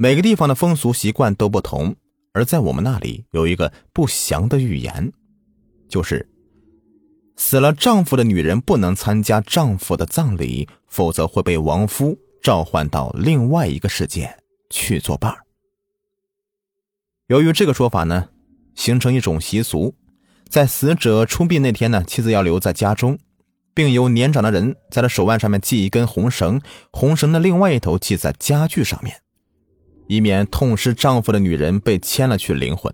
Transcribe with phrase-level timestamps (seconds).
[0.00, 1.96] 每个地方的风俗习惯都不同，
[2.32, 5.12] 而在我们那里有一个不祥的预言，
[5.88, 6.28] 就是
[7.34, 14.38] 死了丈夫的女人不能参加丈夫的葬礼，否则会被亡夫召唤到另外一个世界
[14.70, 15.36] 去作伴
[17.26, 18.28] 由于这个说法呢，
[18.76, 19.96] 形成一种习俗，
[20.48, 23.18] 在死者出殡那天呢，妻子要留在家中，
[23.74, 26.62] 并由年长的人在他手腕上面系一根红绳，
[26.92, 29.20] 红绳的另外一头系在家具上面。
[30.08, 32.92] 以免痛失丈夫的女人被牵了去灵魂。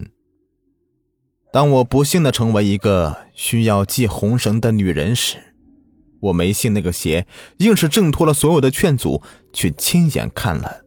[1.52, 5.38] 当我不幸的成为一个需要系红绳的女人时，
[6.20, 7.27] 我没信那个邪，
[7.59, 10.82] 硬是挣脱了所有的劝阻，去亲眼看了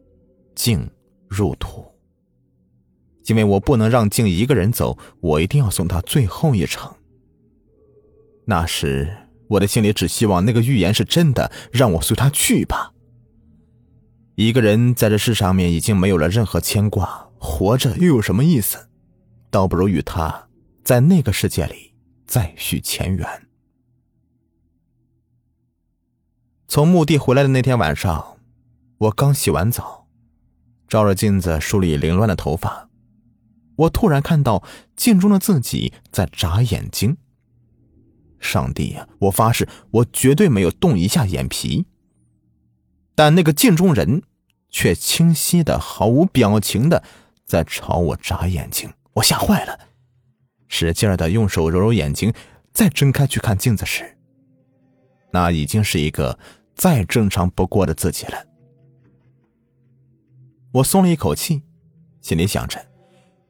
[0.54, 0.90] 静
[1.26, 1.86] 入土。
[3.26, 6.94] 因为我不能让静一个人走，我一定要送她最后一程。
[8.46, 9.14] 那时
[9.48, 12.92] 我的心里只希望那个预言是真的，让我随她去吧。
[14.38, 18.88] 一个人在这世上面已经没有了任何牵挂，活着又有什么意思？
[19.50, 20.48] 倒不如与他
[20.84, 21.92] 在那个世界里
[22.24, 23.26] 再续前缘。
[26.68, 28.36] 从墓地回来的那天晚上，
[28.98, 30.06] 我刚洗完澡，
[30.86, 32.88] 照着镜子梳理凌乱的头发，
[33.74, 34.62] 我突然看到
[34.94, 37.16] 镜中的自己在眨眼睛。
[38.38, 39.08] 上帝呀！
[39.18, 41.86] 我发誓，我绝对没有动一下眼皮。
[43.16, 44.22] 但那个镜中人。
[44.70, 47.02] 却清晰的、毫无表情的
[47.44, 49.78] 在朝我眨眼睛，我吓坏了，
[50.68, 52.32] 使劲的用手揉揉眼睛，
[52.72, 54.18] 再睁开去看镜子时，
[55.32, 56.38] 那已经是一个
[56.74, 58.44] 再正常不过的自己了。
[60.72, 61.62] 我松了一口气，
[62.20, 62.78] 心里想着，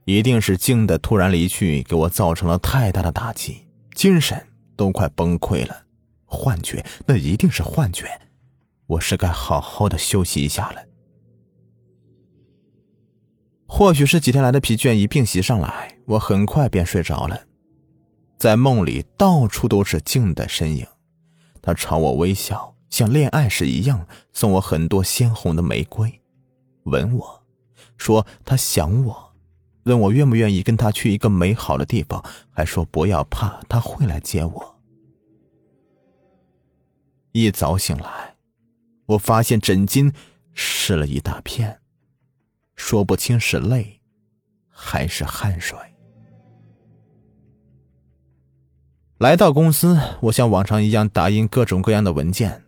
[0.05, 4.47] 一定是静的突然离去给我造成了太大的打击，精神
[4.77, 5.83] 都快崩溃了，
[6.25, 8.21] 幻觉，那一定是幻觉，
[8.87, 10.88] 我是该好好的休息一下了。
[13.71, 17.43] 或许是几天来的疲倦一并袭上来，我很快便睡着了。
[18.39, 20.87] 在梦里，到处都是静的身影，
[21.61, 26.21] 他朝我微笑，像恋爱时一样，送我很多鲜红的玫瑰，
[26.85, 27.43] 吻我，
[27.99, 29.35] 说他想我，
[29.85, 34.81] 问我愿不愿意跟他去一个美好的地方，还说不要怕，他会来接我。
[37.33, 38.37] 一早醒来，
[39.07, 40.13] 我发现枕巾
[40.55, 41.81] 湿了一大片。
[42.79, 44.01] 说不清是泪，
[44.71, 45.77] 还是汗水。
[49.19, 52.63] 来到公司，我像往常一样打印各种各样的文件。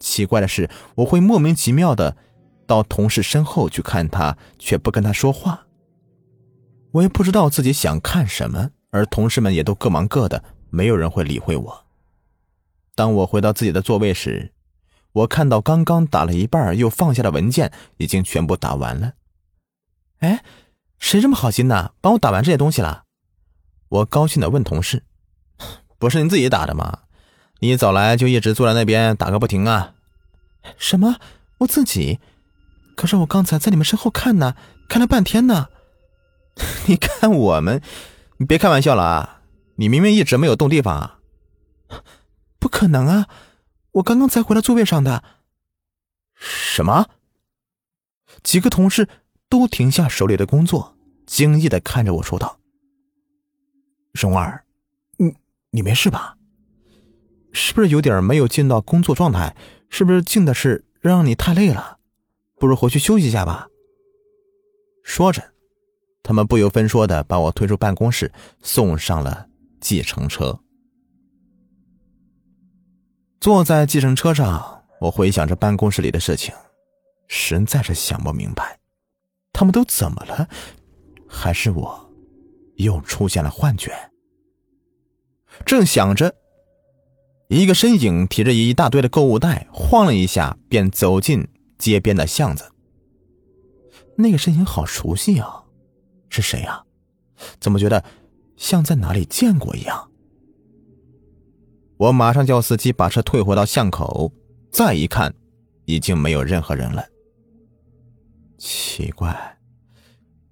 [0.00, 2.16] 奇怪的是，我会莫名其妙的
[2.66, 5.66] 到同事身后去看他，却不跟他说话。
[6.92, 11.84] 我也不知道自己想看什么，而同事们也都各忙各的，没有人会理会我。
[12.94, 14.52] 当我回到自己的座位时，
[15.12, 19.12] 我看到刚刚打了一半又放下的文件已经全部打完了。
[20.20, 20.44] 哎，
[20.98, 21.92] 谁这么好心呢？
[22.00, 23.04] 帮我打完这些东西了？
[23.88, 25.04] 我高兴的问同事
[25.98, 27.00] ：“不是你自己打的吗？
[27.60, 29.94] 你一早来就一直坐在那边打个不停啊
[30.76, 31.16] ？”“什么？
[31.58, 32.20] 我自己？
[32.96, 34.54] 可是我刚才在你们身后看呢，
[34.88, 35.68] 看了半天呢。
[36.86, 37.80] 你看我们，
[38.36, 39.40] 你别开玩笑了啊！
[39.76, 41.18] 你明明一直没有动地方啊！
[42.58, 43.26] 不可能啊！
[43.92, 45.24] 我刚刚才回到座位上的。
[46.34, 47.08] 什么？
[48.42, 49.08] 几个同事。”
[49.50, 50.96] 都停下手里的工作，
[51.26, 52.58] 惊异的看着我说道
[54.14, 54.64] ：“蓉儿，
[55.18, 55.34] 你
[55.70, 56.38] 你没事吧？
[57.52, 59.54] 是不是有点没有进到工作状态？
[59.90, 61.98] 是不是进的是让你太累了？
[62.60, 63.66] 不如回去休息一下吧。”
[65.02, 65.52] 说着，
[66.22, 69.48] 他们不由分说的把我推出办公室，送上了
[69.80, 70.60] 计程车。
[73.40, 76.54] 坐在计程车上，我回想着办公室里的事情，
[77.26, 78.79] 实在是想不明白。
[79.60, 80.48] 他们都怎么了？
[81.28, 82.10] 还是我
[82.76, 83.92] 又出现了幻觉？
[85.66, 86.34] 正想着，
[87.48, 92.72] 一个身影提着一大堆的购物袋，晃了一下便走进街边的巷子。
[94.16, 95.64] 那个身影好熟悉啊，
[96.30, 96.82] 是谁啊？
[97.60, 98.02] 怎么觉得
[98.56, 100.10] 像在哪里见过一样？
[101.98, 104.32] 我马上叫司机把车退回到巷口，
[104.72, 105.34] 再一看，
[105.84, 107.09] 已经没有任何人了。
[108.60, 109.58] 奇怪，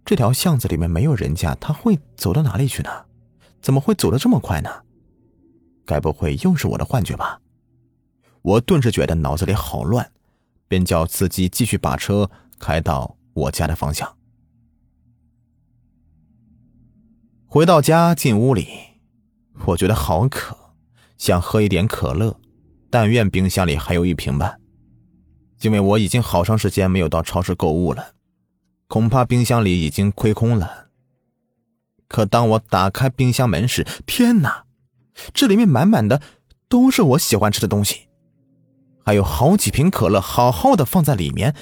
[0.03, 3.05] 这条巷子里面没有人家，他会走到哪里去呢？
[3.61, 4.71] 怎么会走得这么快呢？
[5.85, 7.43] 该不会又是我的幻觉吧？
[8.41, 10.11] 我顿时觉得脑子里好乱，
[10.69, 14.17] 便叫司机继续把车开到我家的方向。
[17.47, 18.69] 回到家，进屋里，
[19.67, 20.57] 我觉得好渴，
[21.19, 22.41] 想喝一点可乐，
[22.89, 24.58] 但愿冰箱里还有一瓶吧。
[25.61, 28.15] 因为我已经好长时间没有到超市购物了，
[28.87, 30.89] 恐怕冰箱里已经亏空了。
[32.07, 34.65] 可当我打开冰箱门时，天哪，
[35.35, 36.23] 这里面满满的
[36.69, 38.09] 都是我喜欢吃的东西，
[39.05, 41.55] 还有好几瓶可乐，好好的放在里面，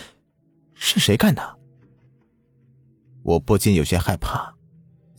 [0.74, 1.58] 是谁干的？
[3.22, 4.54] 我不禁有些害怕，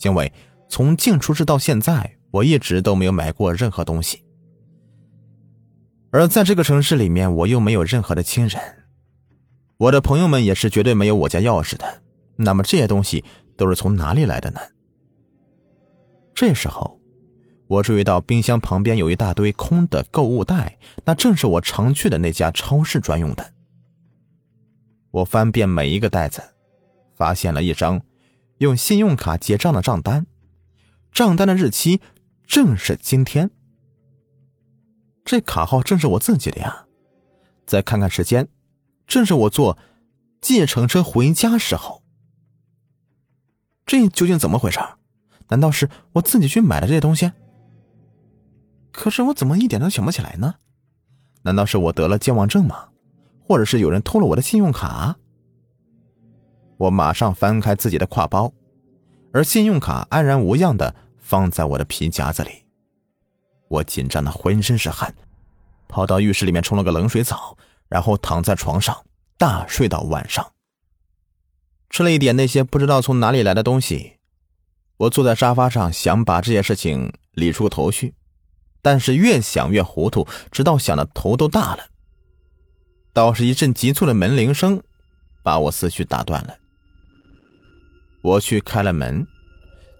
[0.03, 0.31] 因为
[0.69, 4.23] 从进出市到现在，我一直都没有买过任何东西，
[6.11, 8.61] 而在这个城市里面，我又没有任何的亲人，
[9.77, 12.01] 我的朋友们也是绝对没有我家钥匙的。
[12.37, 13.23] 那么这些东西
[13.55, 14.59] 都是从哪里来的呢？
[16.33, 16.99] 这时候，
[17.67, 23.53] 我注意到冰箱旁边有一大堆空的购物袋，那正是我常去的那家超市专用的。
[25.11, 26.41] 我翻遍每一个袋子。
[27.15, 28.03] 发现了一张
[28.59, 30.27] 用信用卡结账的账单，
[31.11, 31.99] 账单的日期
[32.45, 33.49] 正是今天。
[35.27, 36.85] 这卡号正是我自己的呀。
[37.65, 38.47] 再看看时间，
[39.05, 39.77] 正是我坐
[40.39, 42.01] 计程车回家时候。
[43.85, 44.79] 这究竟怎么回事？
[45.49, 47.33] 难道是我自己去买的这些东西？
[48.93, 50.55] 可是我怎么一点都想不起来呢？
[51.41, 52.87] 难道是我得了健忘症吗？
[53.45, 55.17] 或者是有人偷了我的信用卡？
[56.77, 58.53] 我马上翻开自己的挎包，
[59.33, 62.63] 而信用卡安然无恙的放在我的皮夹子里。
[63.69, 65.13] 我紧张的浑身是汗，
[65.87, 69.05] 跑到浴室里面冲了个冷水澡，然后躺在床上
[69.37, 70.53] 大睡到晚上。
[71.89, 74.13] 吃了一点那些不知道从哪里来的东西，
[74.97, 78.13] 我坐在沙发上想把这些事情理出个头绪，
[78.81, 81.87] 但是越想越糊涂，直到想的头都大了。
[83.13, 84.83] 倒是一阵急促的门铃声，
[85.43, 86.57] 把我思绪打断了。
[88.21, 89.25] 我去开了门，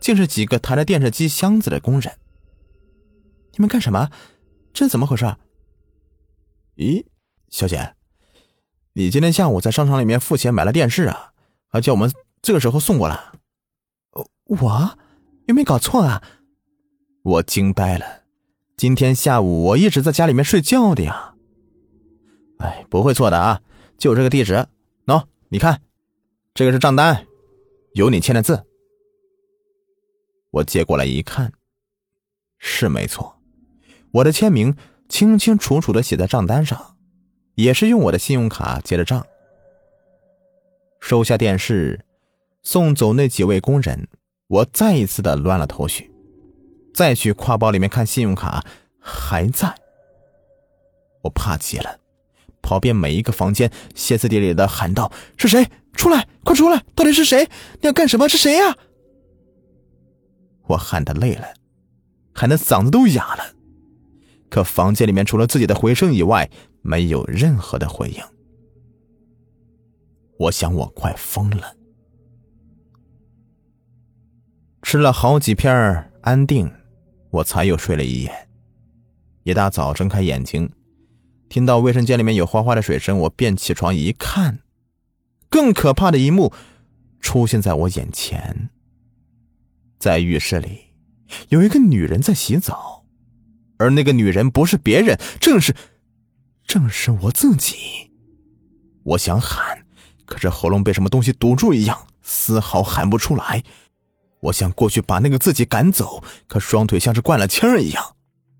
[0.02, 2.14] 竟是几个抬着电视机箱子的工人。
[3.58, 4.12] 你们干什么？
[4.72, 5.36] 这怎么回事？
[6.76, 7.04] 咦，
[7.50, 7.96] 小姐，
[8.94, 11.34] 你今天下午在商场里面付钱买了电视啊？
[11.68, 12.12] 还叫我们
[12.42, 13.20] 这个时候送过来？
[14.46, 14.98] 我
[15.48, 16.22] 有没有搞错啊？
[17.24, 18.24] 我惊呆了。
[18.78, 21.34] 今天下午我一直在家里面睡觉的呀。
[22.60, 23.64] 哎，不会错的啊，
[23.98, 24.68] 就这个地址。
[25.08, 25.82] 喏，你看，
[26.54, 27.26] 这个是账单。
[27.94, 28.64] 有你签的字，
[30.52, 31.52] 我接过来一看，
[32.60, 33.37] 是没错，
[34.18, 34.76] 我的签名
[35.10, 36.96] 清清楚楚的写在账单上，
[37.56, 39.26] 也是用我的信用卡结的账。
[41.00, 42.04] 收下电视，
[42.64, 44.08] 送走那几位工人，
[44.48, 46.12] 我再一次的乱了头绪，
[46.94, 48.66] 再去挎包里面看信用卡
[49.00, 49.76] 还在，
[51.22, 52.00] 我怕极了。
[52.62, 55.70] 跑遍每一个房间，歇斯底里的喊道：“是谁？
[55.94, 56.28] 出来！
[56.44, 56.84] 快出来！
[56.96, 57.46] 到底是谁？
[57.46, 58.28] 你要干什么？
[58.28, 58.76] 是谁呀？”
[60.68, 61.48] 我喊的累了，
[62.34, 63.54] 喊的嗓子都哑了。
[64.50, 66.50] 可房间里面除了自己的回声以外，
[66.82, 68.22] 没有任何的回应。
[70.40, 71.76] 我想我快疯了。
[74.84, 76.72] 吃了好几片安定，
[77.30, 78.48] 我才又睡了一夜。
[79.44, 80.70] 一大早睁开眼睛。
[81.50, 84.60] 听到卫生间里面有哗哗的水声，我便起床一看，
[85.50, 86.52] 更可怕的一幕
[87.22, 88.70] 出现在我眼前。
[89.98, 90.88] 在浴室里，
[91.48, 92.97] 有一个女人在洗澡，
[93.78, 95.76] 而那个女人不是别人，正是，
[96.66, 97.76] 正是我自己。
[99.04, 99.86] 我想喊，
[100.26, 103.64] 可是喉咙被什么东西堵住一样，丝毫喊不出来。
[104.42, 108.16] 我想过去把那个自己赶走，可双腿像是灌了铅一样，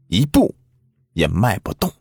[0.08, 0.56] 一步
[1.14, 1.92] 也迈不动。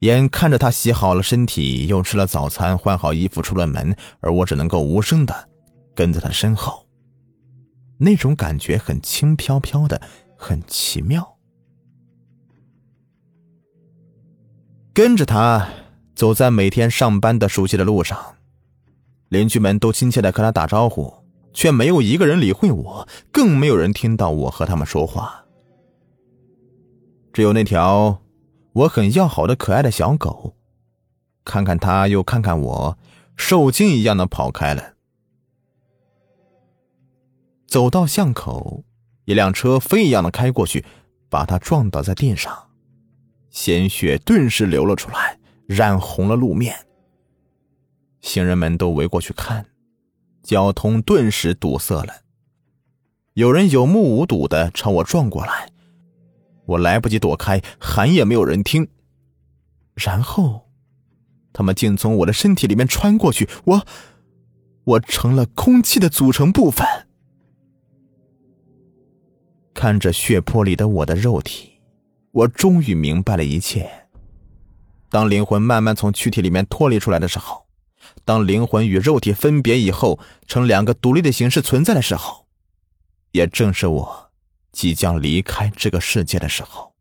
[0.00, 5.48] 眼看着他洗好了身体，又吃了早餐，换好衣服出了门，而我只能够无声的
[5.94, 6.86] 跟在他身后。
[7.98, 10.00] 那种感觉很轻飘飘的，
[10.36, 11.33] 很奇妙。
[14.94, 15.68] 跟着他
[16.14, 18.36] 走在每天上班的熟悉的路上，
[19.28, 21.12] 邻居们都亲切的和他打招呼，
[21.52, 25.44] 却没有一个人理会我，更没有人听到我和他们说话。
[27.32, 28.20] 只有那条。
[28.74, 30.56] 我很要好的可爱的小狗，
[31.44, 32.98] 看看它又看看我，
[33.36, 34.94] 受惊一样的跑开了。
[37.68, 38.82] 走到巷口，
[39.26, 40.84] 一辆车飞一样的开过去，
[41.28, 42.66] 把它撞倒在地上，
[43.54, 46.74] 鲜血顿时流了出来，染红了路面。
[48.20, 49.64] 行人们都围过去看，
[50.42, 52.22] 交通顿时堵塞了。
[53.34, 55.70] 有人有目无睹的朝我撞过来。
[56.66, 58.88] 我来不及躲开，喊也没有人听。
[59.94, 60.68] 然后，
[61.52, 63.86] 他们竟从我的身体里面穿过去，我，
[64.82, 66.84] 我成了空气的组成部分。
[69.72, 71.73] 看着血泊里的我的肉体，
[72.34, 74.08] 我终于明白了一切。
[75.08, 77.66] 当灵魂慢慢从躯体里面脱离出来的时候，
[78.24, 82.46] 当灵魂与肉体分别以后，成两个独立的形式存在的时候，
[83.30, 84.30] 也正是我
[84.72, 86.92] 即将离开这个世界的时候。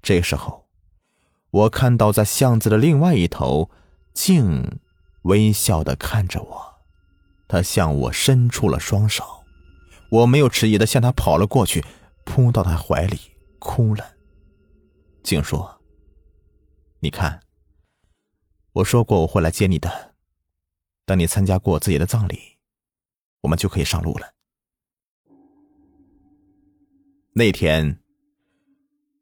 [0.00, 0.66] 这时候，
[1.50, 3.70] 我看到在巷子的另外一头，
[4.14, 4.80] 静
[5.22, 6.74] 微笑的看着我，
[7.46, 9.22] 他向我伸出了双手，
[10.10, 11.84] 我没有迟疑的向他跑了过去，
[12.24, 13.20] 扑到他怀里
[13.64, 14.14] 哭了。
[15.22, 15.80] 静说
[17.00, 17.40] ：“你看。”
[18.74, 20.14] 我说过我会来接你的，
[21.06, 22.58] 等你参加过自己的葬礼，
[23.42, 24.32] 我们就可以上路了。
[27.34, 28.00] 那天，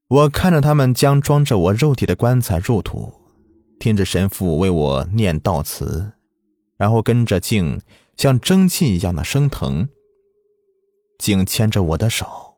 [0.08, 3.12] 我看着他们将装着我肉体的棺材入土，
[3.78, 6.14] 听着神父为我念悼词，
[6.78, 7.80] 然后跟着静
[8.16, 9.88] 像蒸汽一样的升腾。
[11.18, 12.51] 静牵着我的手，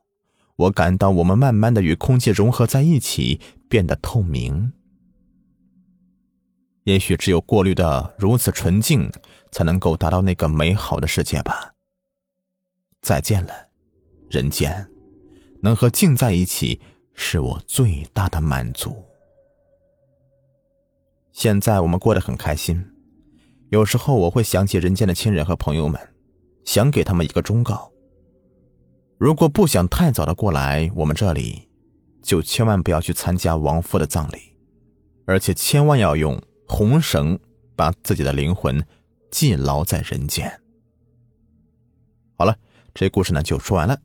[0.57, 4.71] 我感到我们慢慢的与空气融合在一起，变得透明。
[6.83, 9.11] 也许只有过滤的如此纯净，
[9.51, 11.73] 才能够达到那个美好的世界吧。
[13.01, 13.53] 再见了，
[14.29, 14.87] 人间，
[15.61, 16.79] 能和静在一起
[17.13, 19.03] 是我最大的满足。
[21.31, 22.81] 现在我们过得很开心，
[23.69, 25.99] 有时候我会想起人间的亲人和朋友们，
[26.63, 27.91] 想给他们一个忠告：
[29.17, 31.67] 如果不想太早的过来我们这里，
[32.21, 34.37] 就千万不要去参加亡夫的葬礼，
[35.25, 36.41] 而且千万要用。
[36.67, 37.37] 红绳
[37.75, 38.83] 把自己的灵魂
[39.29, 40.51] 系牢在人间。
[42.35, 42.57] 好了，
[42.91, 43.95] 这故事呢就说完了。